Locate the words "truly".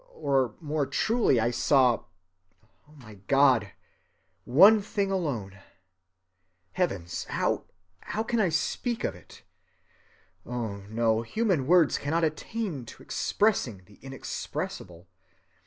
0.87-1.39